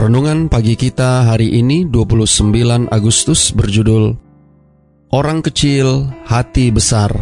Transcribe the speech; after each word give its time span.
Renungan 0.00 0.48
pagi 0.48 0.80
kita 0.80 1.28
hari 1.28 1.60
ini 1.60 1.84
29 1.84 2.88
Agustus 2.88 3.52
berjudul 3.52 4.16
Orang 5.12 5.44
Kecil 5.44 6.08
Hati 6.24 6.72
Besar. 6.72 7.12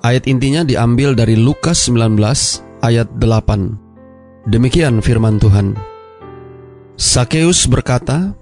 Ayat 0.00 0.24
intinya 0.24 0.64
diambil 0.64 1.12
dari 1.12 1.36
Lukas 1.36 1.84
19 1.84 2.16
ayat 2.80 3.12
8. 3.12 4.48
Demikian 4.48 5.04
firman 5.04 5.36
Tuhan. 5.36 5.76
Sakeus 6.96 7.68
berkata, 7.68 8.32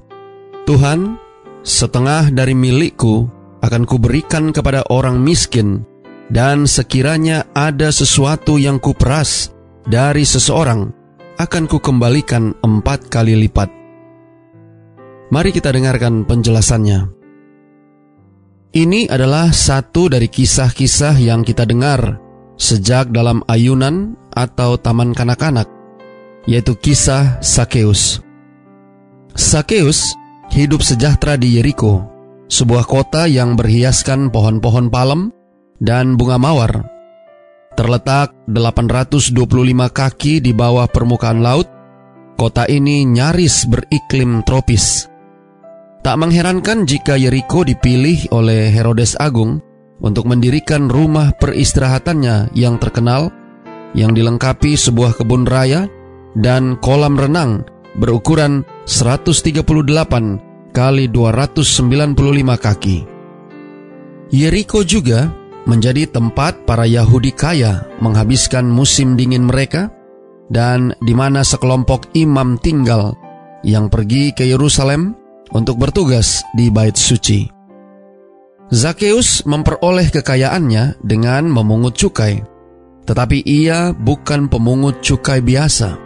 Tuhan, 0.63 1.19
setengah 1.67 2.31
dari 2.31 2.55
milikku 2.55 3.27
akan 3.67 3.83
kuberikan 3.83 4.55
kepada 4.55 4.87
orang 4.95 5.19
miskin, 5.19 5.83
dan 6.31 6.71
sekiranya 6.71 7.51
ada 7.51 7.91
sesuatu 7.91 8.63
yang 8.63 8.79
kuperas 8.79 9.51
dari 9.91 10.23
seseorang, 10.23 10.95
akan 11.39 11.71
kukembalikan 11.71 12.59
empat 12.67 13.07
kali 13.07 13.39
lipat. 13.47 13.71
Mari 15.31 15.55
kita 15.55 15.71
dengarkan 15.71 16.27
penjelasannya. 16.27 17.15
Ini 18.75 19.07
adalah 19.07 19.55
satu 19.55 20.11
dari 20.11 20.27
kisah-kisah 20.27 21.15
yang 21.23 21.47
kita 21.47 21.63
dengar 21.63 22.19
sejak 22.59 23.15
dalam 23.15 23.41
ayunan 23.47 24.19
atau 24.35 24.77
taman 24.83 25.15
kanak-kanak, 25.15 25.71
yaitu 26.51 26.75
kisah 26.75 27.39
Sakeus. 27.39 28.19
Sakeus 29.39 30.19
hidup 30.51 30.83
sejahtera 30.83 31.39
di 31.39 31.55
Yeriko, 31.55 32.03
sebuah 32.51 32.83
kota 32.83 33.31
yang 33.31 33.55
berhiaskan 33.55 34.35
pohon-pohon 34.35 34.91
palem 34.91 35.31
dan 35.79 36.19
bunga 36.19 36.37
mawar 36.37 36.98
Terletak 37.79 38.35
825 38.51 39.39
kaki 39.95 40.43
di 40.43 40.51
bawah 40.51 40.91
permukaan 40.91 41.47
laut, 41.47 41.71
kota 42.35 42.67
ini 42.67 43.07
nyaris 43.07 43.71
beriklim 43.71 44.43
tropis. 44.43 45.07
Tak 46.03 46.19
mengherankan 46.19 46.91
jika 46.91 47.15
Yeriko 47.15 47.63
dipilih 47.63 48.35
oleh 48.35 48.75
Herodes 48.75 49.15
Agung 49.15 49.63
untuk 50.03 50.27
mendirikan 50.27 50.91
rumah 50.91 51.31
peristirahatannya 51.39 52.51
yang 52.59 52.83
terkenal, 52.83 53.31
yang 53.95 54.11
dilengkapi 54.11 54.75
sebuah 54.75 55.15
kebun 55.15 55.47
raya 55.47 55.87
dan 56.35 56.83
kolam 56.83 57.15
renang 57.15 57.63
berukuran 57.95 58.67
138 58.91 59.63
kali 60.75 61.07
295 61.15 62.59
kaki. 62.59 62.99
Yeriko 64.35 64.83
juga 64.83 65.31
menjadi 65.69 66.09
tempat 66.09 66.65
para 66.65 66.89
Yahudi 66.89 67.31
kaya 67.37 67.85
menghabiskan 68.01 68.65
musim 68.65 69.15
dingin 69.15 69.45
mereka 69.45 69.93
dan 70.49 70.97
di 71.05 71.13
mana 71.13 71.45
sekelompok 71.45 72.17
imam 72.17 72.57
tinggal 72.57 73.13
yang 73.61 73.93
pergi 73.93 74.33
ke 74.33 74.49
Yerusalem 74.49 75.13
untuk 75.53 75.77
bertugas 75.77 76.41
di 76.57 76.73
bait 76.73 76.97
suci. 76.97 77.45
Zakheus 78.69 79.45
memperoleh 79.49 80.13
kekayaannya 80.13 81.01
dengan 81.01 81.49
memungut 81.49 81.97
cukai, 81.97 82.45
tetapi 83.09 83.41
ia 83.45 83.97
bukan 83.97 84.49
pemungut 84.53 85.01
cukai 85.01 85.41
biasa. 85.41 85.97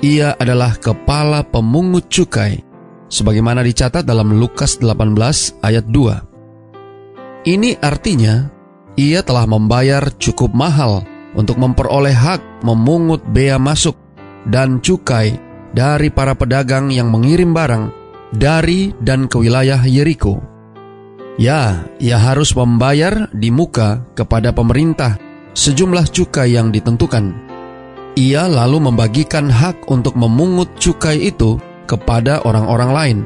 Ia 0.00 0.38
adalah 0.38 0.78
kepala 0.78 1.42
pemungut 1.42 2.06
cukai, 2.06 2.62
sebagaimana 3.10 3.66
dicatat 3.66 4.06
dalam 4.06 4.38
Lukas 4.38 4.78
18 4.78 5.66
ayat 5.66 5.84
2. 5.90 7.50
Ini 7.50 7.82
artinya 7.82 8.59
ia 8.98 9.22
telah 9.22 9.46
membayar 9.46 10.02
cukup 10.18 10.50
mahal 10.50 11.06
untuk 11.34 11.58
memperoleh 11.60 12.14
hak 12.14 12.64
memungut 12.66 13.22
bea 13.30 13.60
masuk 13.60 13.94
dan 14.48 14.82
cukai 14.82 15.38
dari 15.70 16.10
para 16.10 16.34
pedagang 16.34 16.90
yang 16.90 17.12
mengirim 17.12 17.54
barang 17.54 17.94
dari 18.34 18.94
dan 18.98 19.30
ke 19.30 19.38
wilayah 19.38 19.82
Yeriko. 19.82 20.42
Ya, 21.38 21.88
ia 22.02 22.18
harus 22.20 22.52
membayar 22.52 23.30
di 23.32 23.48
muka 23.48 24.04
kepada 24.12 24.52
pemerintah 24.52 25.16
sejumlah 25.56 26.10
cukai 26.12 26.52
yang 26.58 26.68
ditentukan. 26.68 27.32
Ia 28.18 28.50
lalu 28.50 28.90
membagikan 28.90 29.48
hak 29.48 29.86
untuk 29.88 30.18
memungut 30.18 30.76
cukai 30.76 31.30
itu 31.30 31.56
kepada 31.86 32.42
orang-orang 32.44 32.90
lain. 32.90 33.18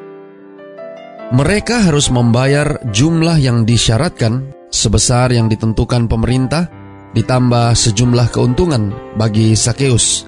Mereka 1.32 1.88
harus 1.88 2.12
membayar 2.12 2.78
jumlah 2.92 3.40
yang 3.40 3.64
disyaratkan 3.64 4.52
sebesar 4.74 5.30
yang 5.30 5.46
ditentukan 5.46 6.10
pemerintah 6.10 6.66
ditambah 7.14 7.78
sejumlah 7.78 8.34
keuntungan 8.34 8.90
bagi 9.14 9.54
Sakeus. 9.54 10.26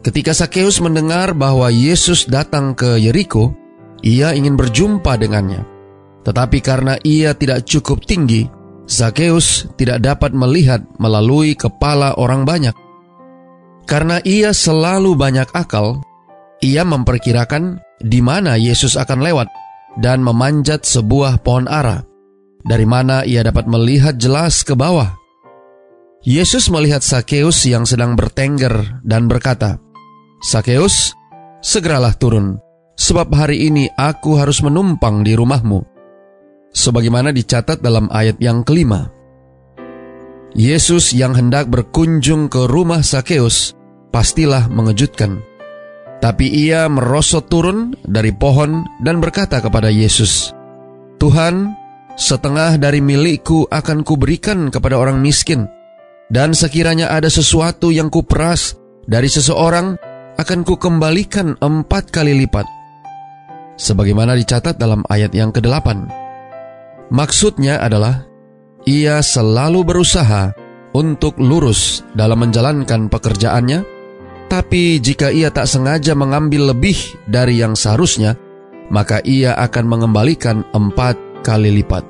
Ketika 0.00 0.32
Sakeus 0.32 0.80
mendengar 0.80 1.36
bahwa 1.36 1.68
Yesus 1.68 2.24
datang 2.24 2.72
ke 2.72 2.96
Yeriko, 2.96 3.52
ia 4.00 4.32
ingin 4.32 4.56
berjumpa 4.56 5.20
dengannya. 5.20 5.68
Tetapi 6.24 6.58
karena 6.64 6.96
ia 7.04 7.36
tidak 7.36 7.68
cukup 7.68 8.02
tinggi, 8.08 8.48
Sakeus 8.88 9.68
tidak 9.76 10.00
dapat 10.00 10.32
melihat 10.32 10.80
melalui 10.96 11.52
kepala 11.58 12.16
orang 12.16 12.48
banyak. 12.48 12.74
Karena 13.86 14.18
ia 14.24 14.50
selalu 14.50 15.14
banyak 15.14 15.50
akal, 15.54 16.02
ia 16.64 16.82
memperkirakan 16.82 17.78
di 18.00 18.18
mana 18.24 18.58
Yesus 18.58 18.98
akan 18.98 19.22
lewat 19.22 19.48
dan 20.02 20.22
memanjat 20.22 20.82
sebuah 20.82 21.42
pohon 21.42 21.70
ara 21.70 22.15
dari 22.66 22.84
mana 22.84 23.22
ia 23.22 23.46
dapat 23.46 23.70
melihat 23.70 24.18
jelas 24.18 24.66
ke 24.66 24.74
bawah. 24.74 25.14
Yesus 26.26 26.66
melihat 26.74 27.06
Sakeus 27.06 27.62
yang 27.70 27.86
sedang 27.86 28.18
bertengger 28.18 28.98
dan 29.06 29.30
berkata, 29.30 29.78
Sakeus, 30.42 31.14
segeralah 31.62 32.18
turun, 32.18 32.58
sebab 32.98 33.30
hari 33.30 33.70
ini 33.70 33.86
aku 33.94 34.34
harus 34.34 34.58
menumpang 34.58 35.22
di 35.22 35.38
rumahmu. 35.38 35.86
Sebagaimana 36.74 37.30
dicatat 37.30 37.78
dalam 37.78 38.10
ayat 38.10 38.42
yang 38.42 38.66
kelima. 38.66 39.08
Yesus 40.56 41.14
yang 41.14 41.32
hendak 41.38 41.70
berkunjung 41.70 42.50
ke 42.50 42.66
rumah 42.66 43.06
Sakeus 43.06 43.78
pastilah 44.10 44.66
mengejutkan. 44.66 45.40
Tapi 46.18 46.48
ia 46.48 46.88
merosot 46.88 47.46
turun 47.46 47.94
dari 48.02 48.32
pohon 48.32 48.82
dan 49.04 49.20
berkata 49.20 49.60
kepada 49.60 49.92
Yesus, 49.92 50.56
Tuhan, 51.20 51.76
setengah 52.16 52.80
dari 52.80 53.04
milikku 53.04 53.68
akan 53.68 54.02
kuberikan 54.02 54.72
kepada 54.72 54.96
orang 54.96 55.20
miskin. 55.20 55.68
Dan 56.26 56.56
sekiranya 56.56 57.14
ada 57.14 57.30
sesuatu 57.30 57.94
yang 57.94 58.10
kuperas 58.10 58.74
dari 59.06 59.30
seseorang, 59.30 59.94
akan 60.36 60.68
kukembalikan 60.68 61.56
empat 61.62 62.12
kali 62.12 62.36
lipat. 62.44 62.66
Sebagaimana 63.78 64.36
dicatat 64.36 64.76
dalam 64.76 65.00
ayat 65.08 65.32
yang 65.32 65.48
ke-8. 65.48 65.86
Maksudnya 67.14 67.80
adalah, 67.80 68.26
ia 68.84 69.22
selalu 69.22 69.86
berusaha 69.86 70.52
untuk 70.92 71.38
lurus 71.38 72.02
dalam 72.12 72.42
menjalankan 72.42 73.06
pekerjaannya, 73.06 73.84
tapi 74.46 74.98
jika 74.98 75.30
ia 75.30 75.50
tak 75.54 75.70
sengaja 75.70 76.12
mengambil 76.18 76.74
lebih 76.74 76.96
dari 77.26 77.62
yang 77.62 77.78
seharusnya, 77.78 78.34
maka 78.90 79.18
ia 79.26 79.54
akan 79.58 79.84
mengembalikan 79.86 80.62
empat 80.70 81.18
kali 81.46 81.70
lipat. 81.70 82.02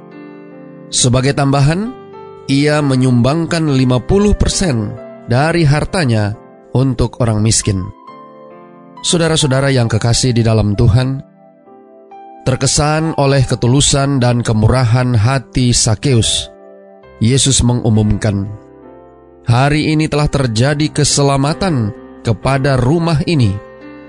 Sebagai 0.88 1.36
tambahan, 1.36 1.92
ia 2.48 2.80
menyumbangkan 2.80 3.68
50% 3.68 5.28
dari 5.28 5.68
hartanya 5.68 6.32
untuk 6.72 7.20
orang 7.20 7.44
miskin. 7.44 7.84
Saudara-saudara 9.04 9.68
yang 9.68 9.92
kekasih 9.92 10.32
di 10.32 10.40
dalam 10.40 10.72
Tuhan, 10.72 11.20
terkesan 12.48 13.12
oleh 13.20 13.44
ketulusan 13.44 14.22
dan 14.22 14.40
kemurahan 14.40 15.12
hati 15.12 15.76
Sakeus, 15.76 16.48
Yesus 17.20 17.60
mengumumkan, 17.60 18.48
"Hari 19.44 19.92
ini 19.92 20.08
telah 20.08 20.32
terjadi 20.32 20.88
keselamatan 20.90 21.92
kepada 22.24 22.80
rumah 22.80 23.20
ini," 23.28 23.52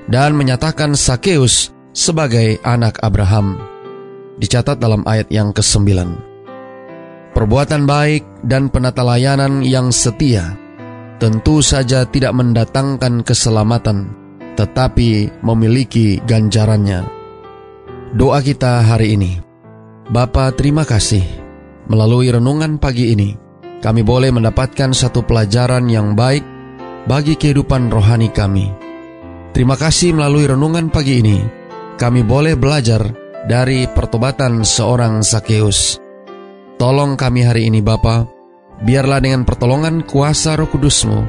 dan 0.08 0.38
menyatakan 0.38 0.96
Sakeus 0.96 1.76
sebagai 1.92 2.62
anak 2.64 3.02
Abraham 3.04 3.77
dicatat 4.38 4.78
dalam 4.78 5.04
ayat 5.04 5.28
yang 5.34 5.52
ke-9. 5.52 5.86
Perbuatan 7.34 7.86
baik 7.86 8.24
dan 8.42 8.74
penata 8.74 9.06
layanan 9.06 9.62
yang 9.62 9.94
setia 9.94 10.58
tentu 11.18 11.66
saja 11.66 12.06
tidak 12.06 12.34
mendatangkan 12.34 13.26
keselamatan, 13.26 14.14
tetapi 14.58 15.42
memiliki 15.42 16.22
ganjarannya. 16.24 17.06
doa 18.14 18.40
kita 18.42 18.86
hari 18.86 19.18
ini. 19.18 19.42
Bapa, 20.08 20.56
terima 20.56 20.88
kasih. 20.88 21.26
Melalui 21.92 22.32
renungan 22.32 22.80
pagi 22.80 23.12
ini, 23.12 23.36
kami 23.84 24.02
boleh 24.02 24.32
mendapatkan 24.32 24.96
satu 24.96 25.28
pelajaran 25.28 25.92
yang 25.92 26.16
baik 26.16 26.42
bagi 27.04 27.36
kehidupan 27.36 27.92
rohani 27.92 28.32
kami. 28.32 28.72
Terima 29.52 29.76
kasih 29.76 30.16
melalui 30.16 30.48
renungan 30.48 30.88
pagi 30.88 31.20
ini, 31.20 31.38
kami 32.00 32.24
boleh 32.24 32.56
belajar 32.56 33.27
dari 33.48 33.88
pertobatan 33.88 34.68
seorang 34.68 35.24
Sakeus. 35.24 35.98
Tolong 36.78 37.16
kami 37.16 37.48
hari 37.48 37.72
ini 37.72 37.80
Bapa, 37.80 38.28
biarlah 38.84 39.24
dengan 39.24 39.48
pertolongan 39.48 40.04
kuasa 40.06 40.60
roh 40.60 40.70
kudusmu, 40.70 41.26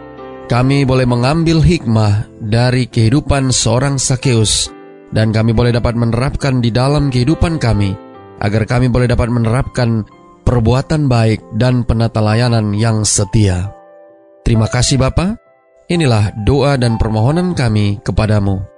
kami 0.50 0.84
boleh 0.84 1.06
mengambil 1.06 1.62
hikmah 1.62 2.28
dari 2.42 2.90
kehidupan 2.90 3.54
seorang 3.54 3.96
Sakeus, 3.96 4.68
dan 5.14 5.32
kami 5.32 5.54
boleh 5.56 5.72
dapat 5.72 5.96
menerapkan 5.96 6.60
di 6.60 6.68
dalam 6.68 7.08
kehidupan 7.08 7.56
kami, 7.56 7.96
agar 8.42 8.68
kami 8.68 8.92
boleh 8.92 9.08
dapat 9.08 9.30
menerapkan 9.32 10.04
perbuatan 10.44 11.08
baik 11.08 11.40
dan 11.56 11.86
penata 11.86 12.20
layanan 12.20 12.74
yang 12.76 13.06
setia. 13.06 13.72
Terima 14.44 14.68
kasih 14.68 15.00
Bapa. 15.00 15.38
Inilah 15.88 16.36
doa 16.44 16.76
dan 16.76 17.00
permohonan 17.00 17.56
kami 17.56 18.04
kepadamu. 18.04 18.77